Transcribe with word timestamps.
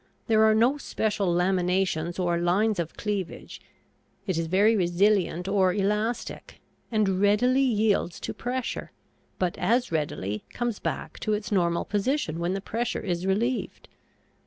There 0.25 0.43
are 0.45 0.55
no 0.55 0.79
special 0.79 1.27
laminations 1.31 2.17
or 2.17 2.39
lines 2.39 2.79
of 2.79 2.97
cleavage; 2.97 3.61
it 4.25 4.35
is 4.35 4.47
very 4.47 4.75
resilient 4.75 5.47
or 5.47 5.75
elastic, 5.75 6.59
and 6.91 7.21
readily 7.21 7.61
yields 7.61 8.19
to 8.21 8.33
pressure, 8.33 8.91
but 9.37 9.55
as 9.59 9.91
readily 9.91 10.43
comes 10.49 10.79
back 10.79 11.19
to 11.19 11.33
its 11.33 11.51
normal 11.51 11.85
position 11.85 12.39
when 12.39 12.55
the 12.55 12.61
pressure 12.61 13.01
is 13.01 13.27
relieved. 13.27 13.87